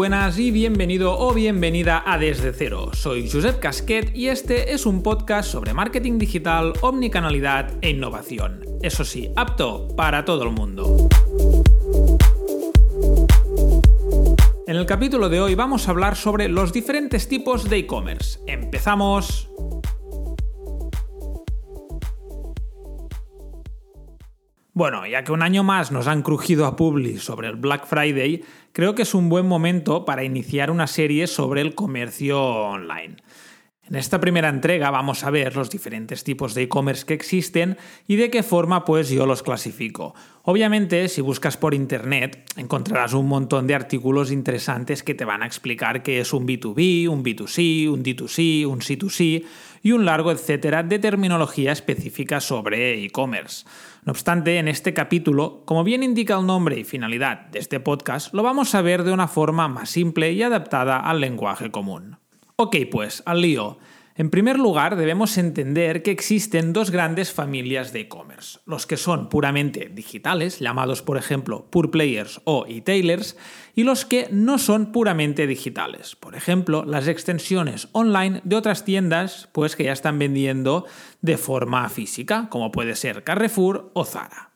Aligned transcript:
buenas 0.00 0.38
y 0.38 0.50
bienvenido 0.50 1.18
o 1.18 1.34
bienvenida 1.34 2.02
a 2.06 2.16
Desde 2.16 2.54
Cero. 2.54 2.88
Soy 2.94 3.28
Josep 3.30 3.60
Casquet 3.60 4.16
y 4.16 4.28
este 4.28 4.72
es 4.72 4.86
un 4.86 5.02
podcast 5.02 5.50
sobre 5.50 5.74
marketing 5.74 6.16
digital, 6.16 6.72
omnicanalidad 6.80 7.70
e 7.82 7.90
innovación. 7.90 8.64
Eso 8.80 9.04
sí, 9.04 9.30
apto 9.36 9.88
para 9.94 10.24
todo 10.24 10.44
el 10.44 10.52
mundo. 10.52 11.06
En 14.66 14.76
el 14.76 14.86
capítulo 14.86 15.28
de 15.28 15.38
hoy 15.38 15.54
vamos 15.54 15.86
a 15.86 15.90
hablar 15.90 16.16
sobre 16.16 16.48
los 16.48 16.72
diferentes 16.72 17.28
tipos 17.28 17.68
de 17.68 17.76
e-commerce. 17.80 18.38
¡Empezamos! 18.46 19.49
Bueno, 24.80 25.06
ya 25.06 25.24
que 25.24 25.32
un 25.32 25.42
año 25.42 25.62
más 25.62 25.92
nos 25.92 26.06
han 26.06 26.22
crujido 26.22 26.64
a 26.64 26.74
Publi 26.74 27.18
sobre 27.18 27.48
el 27.48 27.56
Black 27.56 27.84
Friday, 27.84 28.42
creo 28.72 28.94
que 28.94 29.02
es 29.02 29.12
un 29.12 29.28
buen 29.28 29.46
momento 29.46 30.06
para 30.06 30.24
iniciar 30.24 30.70
una 30.70 30.86
serie 30.86 31.26
sobre 31.26 31.60
el 31.60 31.74
comercio 31.74 32.42
online. 32.42 33.16
En 33.90 33.96
esta 33.96 34.20
primera 34.20 34.48
entrega 34.48 34.88
vamos 34.92 35.24
a 35.24 35.30
ver 35.30 35.56
los 35.56 35.68
diferentes 35.68 36.22
tipos 36.22 36.54
de 36.54 36.62
e-commerce 36.62 37.04
que 37.04 37.14
existen 37.14 37.76
y 38.06 38.14
de 38.14 38.30
qué 38.30 38.44
forma 38.44 38.84
pues 38.84 39.08
yo 39.08 39.26
los 39.26 39.42
clasifico. 39.42 40.14
Obviamente, 40.44 41.08
si 41.08 41.20
buscas 41.20 41.56
por 41.56 41.74
internet, 41.74 42.44
encontrarás 42.56 43.14
un 43.14 43.26
montón 43.26 43.66
de 43.66 43.74
artículos 43.74 44.30
interesantes 44.30 45.02
que 45.02 45.16
te 45.16 45.24
van 45.24 45.42
a 45.42 45.46
explicar 45.46 46.04
qué 46.04 46.20
es 46.20 46.32
un 46.32 46.46
B2B, 46.46 47.08
un 47.08 47.24
B2C, 47.24 47.90
un 47.90 48.04
D2C, 48.04 48.64
un 48.64 48.78
C2C 48.78 49.44
y 49.82 49.90
un 49.90 50.04
largo 50.04 50.30
etcétera 50.30 50.84
de 50.84 51.00
terminología 51.00 51.72
específica 51.72 52.40
sobre 52.40 53.02
e-commerce. 53.04 53.66
No 54.04 54.12
obstante, 54.12 54.58
en 54.58 54.68
este 54.68 54.94
capítulo, 54.94 55.64
como 55.64 55.82
bien 55.82 56.04
indica 56.04 56.38
el 56.38 56.46
nombre 56.46 56.78
y 56.78 56.84
finalidad 56.84 57.48
de 57.48 57.58
este 57.58 57.80
podcast, 57.80 58.32
lo 58.34 58.44
vamos 58.44 58.72
a 58.76 58.82
ver 58.82 59.02
de 59.02 59.10
una 59.10 59.26
forma 59.26 59.66
más 59.66 59.90
simple 59.90 60.30
y 60.30 60.44
adaptada 60.44 60.98
al 60.98 61.20
lenguaje 61.20 61.72
común. 61.72 62.18
Ok, 62.62 62.76
pues, 62.90 63.22
al 63.24 63.40
lío. 63.40 63.78
En 64.16 64.28
primer 64.28 64.58
lugar, 64.58 64.96
debemos 64.96 65.38
entender 65.38 66.02
que 66.02 66.10
existen 66.10 66.74
dos 66.74 66.90
grandes 66.90 67.32
familias 67.32 67.94
de 67.94 68.00
e-commerce, 68.00 68.58
los 68.66 68.86
que 68.86 68.98
son 68.98 69.30
puramente 69.30 69.88
digitales, 69.88 70.58
llamados 70.58 71.00
por 71.00 71.16
ejemplo 71.16 71.64
pure 71.70 71.88
players 71.88 72.42
o 72.44 72.66
e-tailers, 72.68 73.38
y 73.74 73.84
los 73.84 74.04
que 74.04 74.28
no 74.30 74.58
son 74.58 74.92
puramente 74.92 75.46
digitales, 75.46 76.16
por 76.16 76.34
ejemplo, 76.34 76.84
las 76.84 77.08
extensiones 77.08 77.88
online 77.92 78.42
de 78.44 78.56
otras 78.56 78.84
tiendas 78.84 79.48
pues 79.52 79.74
que 79.74 79.84
ya 79.84 79.92
están 79.92 80.18
vendiendo 80.18 80.84
de 81.22 81.38
forma 81.38 81.88
física, 81.88 82.48
como 82.50 82.72
puede 82.72 82.94
ser 82.94 83.24
Carrefour 83.24 83.90
o 83.94 84.04
Zara. 84.04 84.50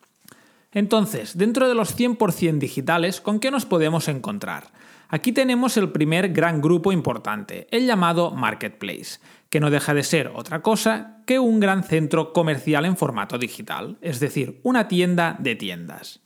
Entonces, 0.72 1.38
dentro 1.38 1.68
de 1.68 1.74
los 1.74 1.96
100% 1.98 2.58
digitales, 2.58 3.22
¿con 3.22 3.40
qué 3.40 3.50
nos 3.50 3.64
podemos 3.64 4.08
encontrar? 4.08 4.64
Aquí 5.14 5.30
tenemos 5.30 5.76
el 5.76 5.92
primer 5.92 6.30
gran 6.30 6.60
grupo 6.60 6.90
importante, 6.90 7.68
el 7.70 7.86
llamado 7.86 8.32
Marketplace, 8.32 9.20
que 9.48 9.60
no 9.60 9.70
deja 9.70 9.94
de 9.94 10.02
ser 10.02 10.32
otra 10.34 10.60
cosa 10.60 11.22
que 11.24 11.38
un 11.38 11.60
gran 11.60 11.84
centro 11.84 12.32
comercial 12.32 12.84
en 12.84 12.96
formato 12.96 13.38
digital, 13.38 13.96
es 14.00 14.18
decir, 14.18 14.58
una 14.64 14.88
tienda 14.88 15.36
de 15.38 15.54
tiendas. 15.54 16.20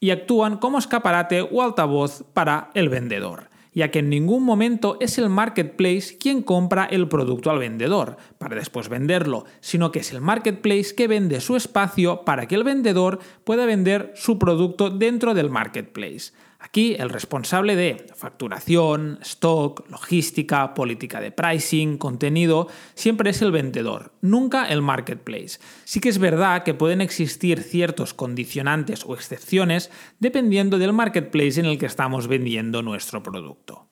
Y 0.00 0.12
actúan 0.12 0.56
como 0.56 0.78
escaparate 0.78 1.42
o 1.42 1.60
altavoz 1.60 2.24
para 2.32 2.70
el 2.72 2.88
vendedor, 2.88 3.50
ya 3.74 3.90
que 3.90 3.98
en 3.98 4.08
ningún 4.08 4.44
momento 4.44 4.96
es 5.00 5.18
el 5.18 5.28
marketplace 5.28 6.16
quien 6.18 6.42
compra 6.42 6.86
el 6.86 7.08
producto 7.08 7.50
al 7.50 7.58
vendedor 7.58 8.16
para 8.38 8.56
después 8.56 8.88
venderlo, 8.88 9.44
sino 9.60 9.92
que 9.92 9.98
es 9.98 10.10
el 10.10 10.22
marketplace 10.22 10.94
que 10.94 11.06
vende 11.06 11.42
su 11.42 11.54
espacio 11.54 12.24
para 12.24 12.48
que 12.48 12.54
el 12.54 12.64
vendedor 12.64 13.18
pueda 13.44 13.66
vender 13.66 14.10
su 14.14 14.38
producto 14.38 14.88
dentro 14.88 15.34
del 15.34 15.50
marketplace. 15.50 16.32
Aquí 16.64 16.94
el 16.96 17.10
responsable 17.10 17.74
de 17.74 18.06
facturación, 18.14 19.18
stock, 19.22 19.84
logística, 19.90 20.74
política 20.74 21.20
de 21.20 21.32
pricing, 21.32 21.98
contenido, 21.98 22.68
siempre 22.94 23.30
es 23.30 23.42
el 23.42 23.50
vendedor, 23.50 24.12
nunca 24.20 24.68
el 24.68 24.80
marketplace. 24.80 25.58
Sí 25.82 25.98
que 25.98 26.08
es 26.08 26.18
verdad 26.18 26.62
que 26.62 26.72
pueden 26.72 27.00
existir 27.00 27.64
ciertos 27.64 28.14
condicionantes 28.14 29.04
o 29.04 29.14
excepciones 29.14 29.90
dependiendo 30.20 30.78
del 30.78 30.92
marketplace 30.92 31.58
en 31.58 31.66
el 31.66 31.78
que 31.78 31.86
estamos 31.86 32.28
vendiendo 32.28 32.80
nuestro 32.80 33.24
producto. 33.24 33.88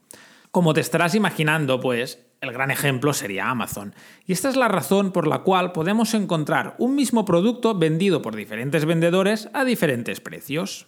Como 0.53 0.73
te 0.73 0.81
estarás 0.81 1.17
imaginando, 1.17 1.81
pues, 1.81 2.25
el 2.41 2.53
gran 2.53 2.71
ejemplo 2.71 3.13
sería 3.13 3.51
Amazon. 3.51 3.97
Y 4.27 4.33
esta 4.33 4.49
es 4.49 4.55
la 4.55 4.69
razón 4.69 5.11
por 5.11 5.27
la 5.27 5.41
cual 5.41 5.73
podemos 5.73 6.15
encontrar 6.15 6.77
un 6.79 6.95
mismo 6.95 7.25
producto 7.25 7.75
vendido 7.75 8.23
por 8.23 8.37
diferentes 8.37 8.85
vendedores 8.85 9.49
a 9.55 9.65
diferentes 9.65 10.21
precios. 10.21 10.87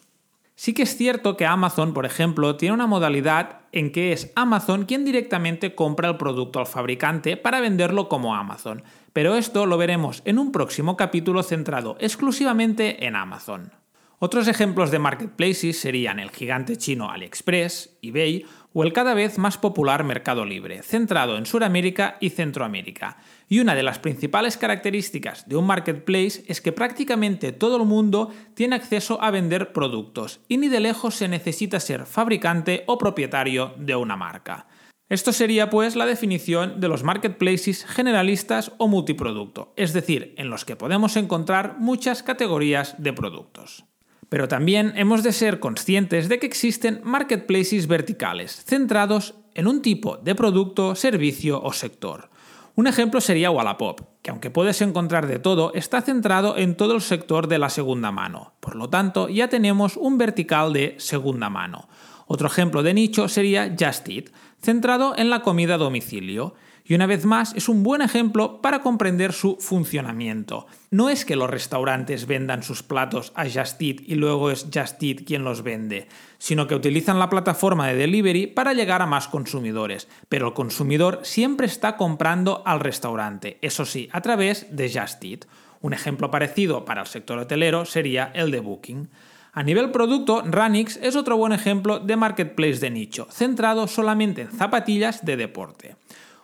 Sí 0.55 0.75
que 0.75 0.83
es 0.83 0.97
cierto 0.97 1.37
que 1.37 1.47
Amazon, 1.47 1.95
por 1.95 2.07
ejemplo, 2.07 2.57
tiene 2.57 2.75
una 2.75 2.87
modalidad 2.87 3.61
en 3.73 3.91
que 3.91 4.13
es 4.13 4.31
Amazon 4.37 4.85
quien 4.85 5.05
directamente 5.05 5.75
compra 5.75 6.09
el 6.09 6.19
producto 6.19 6.59
al 6.59 6.67
fabricante 6.67 7.37
para 7.37 7.61
venderlo 7.61 8.09
como 8.09 8.35
Amazon, 8.35 8.83
pero 9.13 9.37
esto 9.37 9.67
lo 9.67 9.79
veremos 9.79 10.23
en 10.25 10.39
un 10.39 10.53
próximo 10.53 10.97
capítulo 10.97 11.43
centrado 11.43 11.97
exclusivamente 12.01 13.07
en 13.07 13.17
Amazon. 13.17 13.82
Otros 14.25 14.47
ejemplos 14.47 14.93
de 14.93 15.01
marketplaces 15.01 15.81
serían 15.81 16.21
el 16.21 16.31
gigante 16.31 16.77
chino 16.77 17.11
AliExpress, 17.11 17.99
eBay 18.03 18.47
o 18.73 18.85
el 18.85 18.93
cada 18.93 19.15
vez 19.15 19.37
más 19.37 19.59
popular 19.59 20.05
Mercado 20.05 20.45
Libre, 20.45 20.85
centrado 20.85 21.37
en 21.37 21.45
Sudamérica 21.45 22.19
y 22.21 22.31
Centroamérica. 22.31 23.17
Y 23.49 23.59
una 23.59 23.75
de 23.75 23.83
las 23.83 23.99
principales 23.99 24.57
características 24.57 25.49
de 25.49 25.57
un 25.57 25.67
marketplace 25.67 26.45
es 26.47 26.61
que 26.61 26.71
prácticamente 26.71 27.51
todo 27.51 27.79
el 27.79 27.85
mundo 27.85 28.31
tiene 28.55 28.77
acceso 28.77 29.21
a 29.21 29.33
vender 29.33 29.73
productos 29.73 30.39
y 30.47 30.59
ni 30.59 30.69
de 30.69 30.79
lejos 30.79 31.17
se 31.17 31.27
necesita 31.27 31.81
ser 31.81 32.07
fabricante 32.07 32.85
o 32.87 32.99
propietario 32.99 33.75
de 33.77 33.97
una 33.97 34.15
marca. 34.15 34.69
Esto 35.09 35.33
sería 35.33 35.69
pues 35.69 35.97
la 35.97 36.07
definición 36.07 36.79
de 36.79 36.87
los 36.87 37.03
marketplaces 37.03 37.85
generalistas 37.87 38.71
o 38.79 38.87
multiproducto, 38.87 39.73
es 39.77 39.93
decir, 39.93 40.33
en 40.39 40.49
los 40.49 40.65
que 40.65 40.77
podemos 40.77 41.17
encontrar 41.17 41.79
muchas 41.81 42.23
categorías 42.23 42.95
de 43.03 43.13
productos. 43.13 43.85
Pero 44.33 44.49
también 44.49 44.95
hemos 44.97 45.23
de 45.23 45.31
ser 45.31 45.61
conscientes 45.61 46.31
de 46.31 46.39
que 46.39 46.47
existen 46.47 47.03
marketplaces 47.05 47.87
verticales, 47.87 48.65
centrados 48.65 49.35
en 49.53 49.67
un 49.67 49.83
tipo 49.83 50.17
de 50.17 50.35
producto, 50.35 50.95
servicio 50.95 51.63
o 51.63 51.71
sector. 51.75 52.31
Un 52.75 52.87
ejemplo 52.87 53.21
sería 53.21 53.51
Wallapop, 53.51 54.01
que 54.23 54.31
aunque 54.31 54.49
puedes 54.49 54.81
encontrar 54.81 55.27
de 55.27 55.39
todo, 55.39 55.75
está 55.75 56.01
centrado 56.01 56.57
en 56.57 56.79
todo 56.79 56.95
el 56.95 57.03
sector 57.03 57.47
de 57.47 57.59
la 57.59 57.69
segunda 57.69 58.11
mano. 58.11 58.55
Por 58.61 58.75
lo 58.75 58.89
tanto, 58.89 59.29
ya 59.29 59.49
tenemos 59.49 59.99
un 59.99 60.17
vertical 60.17 60.73
de 60.73 60.95
segunda 60.97 61.51
mano. 61.51 61.91
Otro 62.27 62.47
ejemplo 62.47 62.83
de 62.83 62.95
nicho 62.95 63.29
sería 63.29 63.77
Just 63.79 64.09
Eat, 64.09 64.31
centrado 64.63 65.13
en 65.15 65.29
la 65.29 65.43
comida 65.43 65.75
a 65.75 65.77
domicilio. 65.77 66.55
Y 66.85 66.95
una 66.95 67.07
vez 67.07 67.25
más, 67.25 67.55
es 67.55 67.69
un 67.69 67.83
buen 67.83 68.03
ejemplo 68.03 68.61
para 68.61 68.81
comprender 68.81 69.33
su 69.33 69.57
funcionamiento. 69.61 70.67
No 70.91 71.09
es 71.09 71.25
que 71.25 71.37
los 71.37 71.49
restaurantes 71.49 72.27
vendan 72.27 72.63
sus 72.63 72.83
platos 72.83 73.33
a 73.37 73.45
Just 73.45 73.81
Eat 73.81 74.01
y 74.07 74.17
luego 74.17 74.51
es 74.51 74.67
Just 74.75 75.03
Eat 75.03 75.25
quien 75.25 75.45
los 75.45 75.63
vende, 75.63 76.09
sino 76.39 76.67
que 76.67 76.75
utilizan 76.75 77.19
la 77.19 77.31
plataforma 77.31 77.87
de 77.87 77.95
delivery 77.95 78.49
para 78.49 78.75
llegar 78.75 79.01
a 79.01 79.07
más 79.07 79.29
consumidores. 79.29 80.09
Pero 80.29 80.49
el 80.49 80.55
consumidor 80.55 81.21
siempre 81.23 81.67
está 81.67 81.97
comprando 81.97 82.63
al 82.67 82.81
restaurante, 82.81 83.59
eso 83.63 83.85
sí, 83.85 84.09
a 84.13 84.21
través 84.21 84.67
de 84.71 84.89
Just 84.89 85.23
Eat. 85.25 85.45
Un 85.81 85.95
ejemplo 85.95 86.31
parecido 86.31 86.85
para 86.85 87.03
el 87.03 87.07
sector 87.07 87.39
hotelero 87.39 87.85
sería 87.85 88.31
el 88.35 88.51
de 88.51 88.61
Booking. 88.61 89.09
A 89.55 89.63
nivel 89.63 89.91
producto, 89.91 90.43
Ranix 90.47 90.97
es 91.03 91.15
otro 91.15 91.37
buen 91.37 91.53
ejemplo 91.53 91.99
de 91.99 92.17
marketplace 92.17 92.79
de 92.79 92.91
nicho, 92.91 93.29
centrado 93.31 93.87
solamente 93.87 94.43
en 94.43 94.51
zapatillas 94.51 95.25
de 95.27 95.37
deporte. 95.37 95.97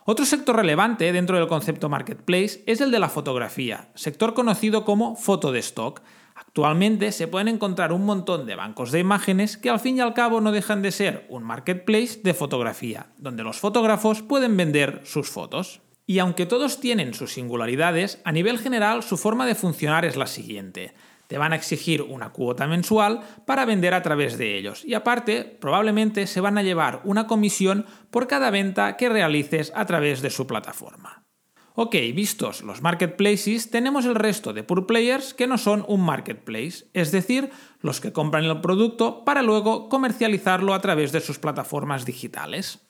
Otro 0.05 0.25
sector 0.25 0.55
relevante 0.55 1.11
dentro 1.11 1.37
del 1.37 1.47
concepto 1.47 1.89
marketplace 1.89 2.63
es 2.65 2.81
el 2.81 2.91
de 2.91 2.99
la 2.99 3.09
fotografía, 3.09 3.89
sector 3.95 4.33
conocido 4.33 4.85
como 4.85 5.15
foto 5.15 5.51
de 5.51 5.59
stock. 5.59 6.01
Actualmente 6.35 7.11
se 7.11 7.27
pueden 7.27 7.49
encontrar 7.49 7.91
un 7.91 8.05
montón 8.05 8.45
de 8.45 8.55
bancos 8.55 8.91
de 8.91 8.99
imágenes 8.99 9.57
que 9.57 9.69
al 9.69 9.79
fin 9.79 9.97
y 9.97 9.99
al 9.99 10.13
cabo 10.13 10.41
no 10.41 10.51
dejan 10.51 10.81
de 10.81 10.91
ser 10.91 11.27
un 11.29 11.43
marketplace 11.43 12.21
de 12.23 12.33
fotografía, 12.33 13.07
donde 13.17 13.43
los 13.43 13.59
fotógrafos 13.59 14.21
pueden 14.21 14.55
vender 14.57 15.01
sus 15.03 15.29
fotos. 15.29 15.81
Y 16.07 16.17
aunque 16.17 16.47
todos 16.47 16.79
tienen 16.79 17.13
sus 17.13 17.33
singularidades, 17.33 18.19
a 18.23 18.31
nivel 18.31 18.57
general 18.57 19.03
su 19.03 19.15
forma 19.15 19.45
de 19.45 19.53
funcionar 19.53 20.05
es 20.05 20.15
la 20.15 20.25
siguiente. 20.25 20.93
Te 21.29 21.37
van 21.37 21.53
a 21.53 21.57
exigir 21.57 22.01
una 22.01 22.31
cuota 22.31 22.65
mensual 22.65 23.21
para 23.45 23.63
vender 23.63 23.93
a 23.93 24.01
través 24.01 24.39
de 24.39 24.57
ellos 24.57 24.83
y 24.83 24.95
aparte 24.95 25.43
probablemente 25.43 26.25
se 26.25 26.41
van 26.41 26.57
a 26.57 26.63
llevar 26.63 27.01
una 27.03 27.27
comisión 27.27 27.85
por 28.09 28.25
cada 28.25 28.49
venta 28.49 28.97
que 28.97 29.09
realices 29.09 29.71
a 29.75 29.85
través 29.85 30.23
de 30.23 30.31
su 30.31 30.47
plataforma. 30.47 31.27
Ok, 31.75 31.93
vistos 32.15 32.63
los 32.63 32.81
marketplaces, 32.81 33.69
tenemos 33.69 34.05
el 34.05 34.15
resto 34.15 34.53
de 34.53 34.63
pure 34.63 34.87
players 34.87 35.35
que 35.35 35.45
no 35.45 35.59
son 35.59 35.85
un 35.87 36.01
marketplace, 36.03 36.89
es 36.93 37.11
decir, 37.11 37.51
los 37.79 38.01
que 38.01 38.11
compran 38.11 38.45
el 38.45 38.59
producto 38.59 39.23
para 39.23 39.43
luego 39.43 39.87
comercializarlo 39.87 40.73
a 40.73 40.81
través 40.81 41.11
de 41.11 41.21
sus 41.21 41.37
plataformas 41.37 42.05
digitales. 42.05 42.88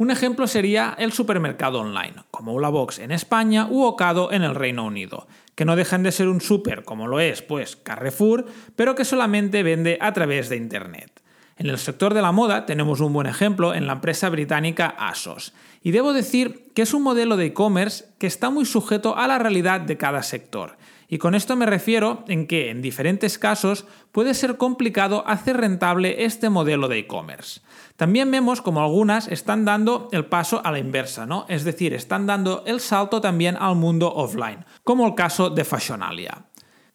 Un 0.00 0.10
ejemplo 0.10 0.46
sería 0.46 0.96
el 0.98 1.12
supermercado 1.12 1.80
online, 1.80 2.14
como 2.30 2.54
Ulabox 2.54 3.00
en 3.00 3.10
España 3.10 3.66
u 3.68 3.82
Ocado 3.82 4.32
en 4.32 4.42
el 4.42 4.54
Reino 4.54 4.86
Unido, 4.86 5.28
que 5.54 5.66
no 5.66 5.76
dejan 5.76 6.02
de 6.02 6.10
ser 6.10 6.28
un 6.28 6.40
super 6.40 6.84
como 6.84 7.06
lo 7.06 7.20
es 7.20 7.42
pues 7.42 7.76
Carrefour, 7.76 8.46
pero 8.76 8.94
que 8.94 9.04
solamente 9.04 9.62
vende 9.62 9.98
a 10.00 10.14
través 10.14 10.48
de 10.48 10.56
Internet. 10.56 11.19
En 11.60 11.68
el 11.68 11.76
sector 11.76 12.14
de 12.14 12.22
la 12.22 12.32
moda 12.32 12.64
tenemos 12.64 13.00
un 13.00 13.12
buen 13.12 13.26
ejemplo 13.26 13.74
en 13.74 13.86
la 13.86 13.92
empresa 13.92 14.30
británica 14.30 14.94
ASOS. 14.96 15.52
Y 15.82 15.90
debo 15.90 16.14
decir 16.14 16.72
que 16.74 16.80
es 16.80 16.94
un 16.94 17.02
modelo 17.02 17.36
de 17.36 17.44
e-commerce 17.44 18.06
que 18.18 18.26
está 18.26 18.48
muy 18.48 18.64
sujeto 18.64 19.14
a 19.18 19.28
la 19.28 19.38
realidad 19.38 19.82
de 19.82 19.98
cada 19.98 20.22
sector. 20.22 20.78
Y 21.06 21.18
con 21.18 21.34
esto 21.34 21.56
me 21.56 21.66
refiero 21.66 22.24
en 22.28 22.46
que 22.46 22.70
en 22.70 22.80
diferentes 22.80 23.38
casos 23.38 23.84
puede 24.10 24.32
ser 24.32 24.56
complicado 24.56 25.22
hacer 25.26 25.58
rentable 25.58 26.24
este 26.24 26.48
modelo 26.48 26.88
de 26.88 27.00
e-commerce. 27.00 27.60
También 27.96 28.30
vemos 28.30 28.62
como 28.62 28.80
algunas 28.80 29.28
están 29.28 29.66
dando 29.66 30.08
el 30.12 30.24
paso 30.24 30.62
a 30.64 30.72
la 30.72 30.78
inversa, 30.78 31.26
¿no? 31.26 31.44
Es 31.50 31.64
decir, 31.64 31.92
están 31.92 32.24
dando 32.24 32.62
el 32.64 32.80
salto 32.80 33.20
también 33.20 33.58
al 33.60 33.76
mundo 33.76 34.10
offline, 34.14 34.64
como 34.82 35.06
el 35.06 35.14
caso 35.14 35.50
de 35.50 35.64
Fashionalia. 35.66 36.46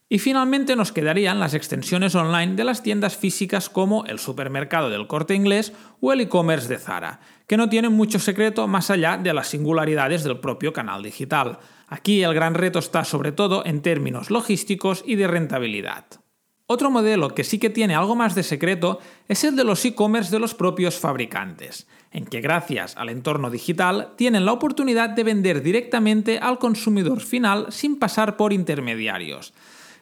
Y 0.08 0.20
finalmente 0.20 0.76
nos 0.76 0.92
quedarían 0.92 1.40
las 1.40 1.56
extensiones 1.56 2.14
online 2.14 2.56
de 2.56 2.64
las 2.64 2.84
tiendas 2.84 3.18
físicas 3.18 3.70
como 3.70 4.06
el 4.06 4.20
supermercado 4.20 4.92
del 4.92 5.08
corte 5.08 5.34
inglés 5.34 5.74
o 6.00 6.14
el 6.14 6.22
e-commerce 6.22 6.68
de 6.68 6.78
Zara, 6.78 7.22
que 7.48 7.58
no 7.58 7.70
tienen 7.70 7.92
mucho 7.92 8.20
secreto 8.20 8.68
más 8.68 8.92
allá 8.92 9.18
de 9.18 9.34
las 9.34 9.48
singularidades 9.48 10.24
del 10.24 10.40
propio 10.40 10.74
canal 10.74 11.02
digital. 11.02 11.58
Aquí 11.88 12.22
el 12.22 12.36
gran 12.36 12.54
reto 12.54 12.78
está 12.78 13.04
sobre 13.04 13.32
todo 13.32 13.66
en 13.66 13.82
términos 13.82 14.30
logísticos 14.30 15.04
y 15.08 15.16
de 15.16 15.28
rentabilidad. 15.28 16.06
Otro 16.68 16.92
modelo 16.92 17.30
que 17.30 17.44
sí 17.44 17.58
que 17.58 17.70
tiene 17.72 17.96
algo 17.96 18.16
más 18.16 18.36
de 18.36 18.44
secreto 18.44 19.00
es 19.28 19.44
el 19.44 19.56
de 19.56 19.64
los 19.64 19.86
e-commerce 19.86 20.32
de 20.32 20.40
los 20.40 20.54
propios 20.54 21.00
fabricantes, 21.00 21.88
en 22.12 22.26
que 22.26 22.42
gracias 22.42 22.96
al 22.98 23.10
entorno 23.10 23.50
digital 23.50 24.14
tienen 24.18 24.46
la 24.46 24.54
oportunidad 24.54 25.10
de 25.10 25.24
vender 25.24 25.62
directamente 25.64 26.38
al 26.40 26.60
consumidor 26.60 27.22
final 27.22 27.68
sin 27.70 27.98
pasar 27.98 28.38
por 28.38 28.54
intermediarios. 28.54 29.54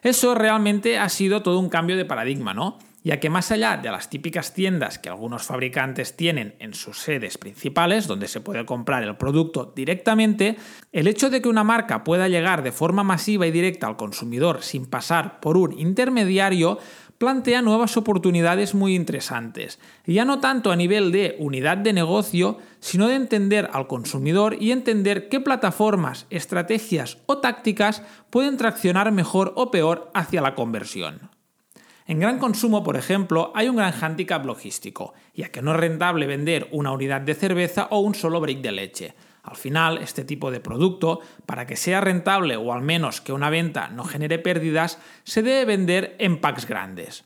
Eso 0.04 0.34
realmente 0.34 0.98
ha 0.98 1.08
sido 1.08 1.42
todo 1.42 1.58
un 1.58 1.70
cambio 1.70 1.96
de 1.96 2.04
paradigma, 2.04 2.52
¿no? 2.52 2.78
Ya 3.02 3.20
que 3.20 3.30
más 3.30 3.50
allá 3.50 3.78
de 3.78 3.90
las 3.90 4.10
típicas 4.10 4.52
tiendas 4.52 4.98
que 4.98 5.08
algunos 5.08 5.44
fabricantes 5.44 6.14
tienen 6.14 6.54
en 6.58 6.74
sus 6.74 6.98
sedes 6.98 7.38
principales, 7.38 8.06
donde 8.06 8.28
se 8.28 8.40
puede 8.40 8.66
comprar 8.66 9.02
el 9.02 9.16
producto 9.16 9.72
directamente, 9.74 10.56
el 10.92 11.06
hecho 11.06 11.30
de 11.30 11.40
que 11.40 11.48
una 11.48 11.64
marca 11.64 12.04
pueda 12.04 12.28
llegar 12.28 12.62
de 12.62 12.72
forma 12.72 13.02
masiva 13.02 13.46
y 13.46 13.50
directa 13.50 13.86
al 13.86 13.96
consumidor 13.96 14.62
sin 14.62 14.86
pasar 14.86 15.40
por 15.40 15.56
un 15.56 15.78
intermediario 15.78 16.78
plantea 17.24 17.62
nuevas 17.62 17.96
oportunidades 17.96 18.74
muy 18.74 18.94
interesantes, 18.94 19.78
ya 20.04 20.26
no 20.26 20.40
tanto 20.40 20.70
a 20.70 20.76
nivel 20.76 21.10
de 21.10 21.36
unidad 21.38 21.78
de 21.78 21.94
negocio, 21.94 22.58
sino 22.80 23.08
de 23.08 23.14
entender 23.14 23.70
al 23.72 23.86
consumidor 23.86 24.58
y 24.60 24.72
entender 24.72 25.30
qué 25.30 25.40
plataformas, 25.40 26.26
estrategias 26.28 27.16
o 27.24 27.38
tácticas 27.38 28.02
pueden 28.28 28.58
traccionar 28.58 29.10
mejor 29.10 29.54
o 29.56 29.70
peor 29.70 30.10
hacia 30.12 30.42
la 30.42 30.54
conversión. 30.54 31.30
En 32.06 32.20
gran 32.20 32.38
consumo, 32.38 32.84
por 32.84 32.98
ejemplo, 32.98 33.52
hay 33.54 33.70
un 33.70 33.76
gran 33.76 33.92
hándicap 33.92 34.44
logístico, 34.44 35.14
ya 35.32 35.48
que 35.48 35.62
no 35.62 35.72
es 35.72 35.80
rentable 35.80 36.26
vender 36.26 36.68
una 36.72 36.92
unidad 36.92 37.22
de 37.22 37.34
cerveza 37.34 37.88
o 37.90 38.00
un 38.00 38.14
solo 38.14 38.38
brick 38.38 38.60
de 38.60 38.72
leche. 38.72 39.14
Al 39.44 39.56
final, 39.56 39.98
este 39.98 40.24
tipo 40.24 40.50
de 40.50 40.60
producto, 40.60 41.20
para 41.44 41.66
que 41.66 41.76
sea 41.76 42.00
rentable 42.00 42.56
o 42.56 42.72
al 42.72 42.80
menos 42.80 43.20
que 43.20 43.32
una 43.32 43.50
venta 43.50 43.88
no 43.88 44.04
genere 44.04 44.38
pérdidas, 44.38 44.98
se 45.22 45.42
debe 45.42 45.66
vender 45.66 46.16
en 46.18 46.40
packs 46.40 46.66
grandes. 46.66 47.24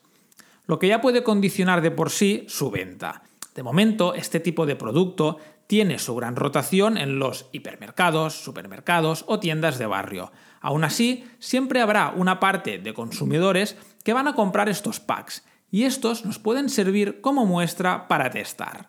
Lo 0.67 0.81
que 0.81 0.89
ya 0.89 1.01
puede 1.01 1.23
condicionar 1.23 1.81
de 1.81 1.93
por 1.93 2.11
sí 2.11 2.45
su 2.49 2.73
venta. 2.73 3.23
De 3.55 3.63
momento, 3.63 4.15
este 4.15 4.41
tipo 4.41 4.67
de 4.67 4.75
producto 4.75 5.39
tiene 5.69 5.99
su 6.01 6.17
gran 6.17 6.35
rotación 6.35 6.99
en 6.99 7.21
los 7.21 7.47
hipermercados, 7.53 8.43
supermercados 8.43 9.25
o 9.29 9.39
tiendas 9.39 9.79
de 9.79 9.87
barrio. 9.87 10.33
Aún 10.61 10.83
así, 10.83 11.25
siempre 11.39 11.81
habrá 11.81 12.11
una 12.17 12.41
parte 12.41 12.79
de 12.79 12.95
consumidores 12.95 13.77
que 14.03 14.13
van 14.13 14.27
a 14.27 14.35
comprar 14.35 14.69
estos 14.69 14.99
packs 14.99 15.45
y 15.71 15.85
estos 15.85 16.25
nos 16.25 16.39
pueden 16.39 16.69
servir 16.69 17.21
como 17.21 17.47
muestra 17.47 18.09
para 18.09 18.31
testar. 18.31 18.89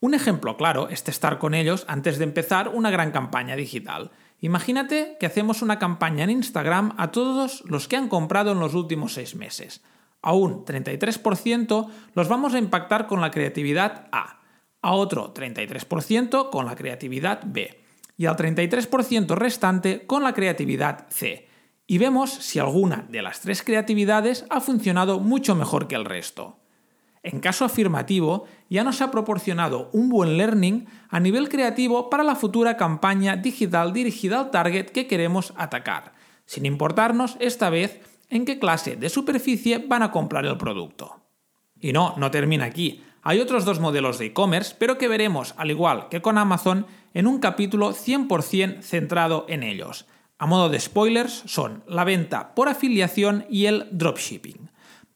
Un 0.00 0.14
ejemplo 0.14 0.56
claro 0.56 0.88
es 0.88 1.02
testar 1.02 1.38
con 1.38 1.54
ellos 1.54 1.84
antes 1.88 2.18
de 2.18 2.24
empezar 2.24 2.68
una 2.68 2.90
gran 2.90 3.10
campaña 3.10 3.56
digital. 3.56 4.12
Imagínate 4.40 5.16
que 5.18 5.26
hacemos 5.26 5.60
una 5.60 5.80
campaña 5.80 6.22
en 6.22 6.30
Instagram 6.30 6.94
a 6.98 7.10
todos 7.10 7.64
los 7.66 7.88
que 7.88 7.96
han 7.96 8.08
comprado 8.08 8.52
en 8.52 8.60
los 8.60 8.74
últimos 8.74 9.14
seis 9.14 9.34
meses. 9.34 9.82
A 10.22 10.34
un 10.34 10.64
33% 10.64 11.88
los 12.14 12.28
vamos 12.28 12.54
a 12.54 12.58
impactar 12.58 13.08
con 13.08 13.20
la 13.20 13.32
creatividad 13.32 14.06
A, 14.12 14.40
a 14.82 14.92
otro 14.92 15.34
33% 15.34 16.50
con 16.50 16.66
la 16.66 16.76
creatividad 16.76 17.40
B 17.44 17.82
y 18.16 18.26
al 18.26 18.36
33% 18.36 19.34
restante 19.34 20.06
con 20.06 20.22
la 20.22 20.32
creatividad 20.32 21.06
C. 21.08 21.48
Y 21.88 21.98
vemos 21.98 22.30
si 22.30 22.60
alguna 22.60 23.06
de 23.08 23.22
las 23.22 23.40
tres 23.40 23.64
creatividades 23.64 24.44
ha 24.50 24.60
funcionado 24.60 25.18
mucho 25.18 25.56
mejor 25.56 25.88
que 25.88 25.96
el 25.96 26.04
resto. 26.04 26.58
En 27.22 27.40
caso 27.40 27.64
afirmativo, 27.64 28.46
ya 28.70 28.84
nos 28.84 29.00
ha 29.02 29.10
proporcionado 29.10 29.90
un 29.92 30.08
buen 30.08 30.36
learning 30.36 30.86
a 31.08 31.20
nivel 31.20 31.48
creativo 31.48 32.10
para 32.10 32.24
la 32.24 32.36
futura 32.36 32.76
campaña 32.76 33.36
digital 33.36 33.92
dirigida 33.92 34.40
al 34.40 34.50
target 34.50 34.90
que 34.90 35.06
queremos 35.06 35.52
atacar, 35.56 36.12
sin 36.46 36.66
importarnos 36.66 37.36
esta 37.40 37.70
vez 37.70 38.00
en 38.30 38.44
qué 38.44 38.58
clase 38.58 38.96
de 38.96 39.08
superficie 39.08 39.78
van 39.78 40.02
a 40.02 40.10
comprar 40.10 40.46
el 40.46 40.56
producto. 40.56 41.20
Y 41.80 41.92
no, 41.92 42.14
no 42.16 42.30
termina 42.30 42.64
aquí. 42.64 43.02
Hay 43.22 43.40
otros 43.40 43.64
dos 43.64 43.80
modelos 43.80 44.18
de 44.18 44.26
e-commerce, 44.26 44.74
pero 44.78 44.98
que 44.98 45.08
veremos, 45.08 45.54
al 45.56 45.70
igual 45.70 46.08
que 46.08 46.22
con 46.22 46.38
Amazon, 46.38 46.86
en 47.14 47.26
un 47.26 47.38
capítulo 47.38 47.92
100% 47.92 48.82
centrado 48.82 49.44
en 49.48 49.62
ellos. 49.62 50.06
A 50.38 50.46
modo 50.46 50.68
de 50.68 50.78
spoilers 50.78 51.42
son 51.46 51.82
la 51.88 52.04
venta 52.04 52.54
por 52.54 52.68
afiliación 52.68 53.44
y 53.50 53.66
el 53.66 53.88
dropshipping. 53.90 54.67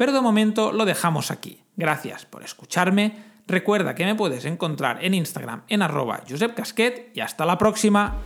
Pero 0.03 0.11
de 0.11 0.21
momento 0.21 0.73
lo 0.73 0.85
dejamos 0.85 1.31
aquí. 1.31 1.61
Gracias 1.77 2.27
por 2.27 2.43
escucharme. 2.43 3.15
Recuerda 3.47 3.95
que 3.95 4.05
me 4.05 4.17
puedes 4.17 4.45
encontrar 4.47 4.99
en 5.05 5.15
Instagram 5.15 5.63
en 5.69 5.81
arroba 5.81 6.25
Josep 6.29 6.57
Casquet 6.57 7.13
y 7.15 7.21
hasta 7.21 7.47
la 7.47 7.57
próxima. 7.57 8.21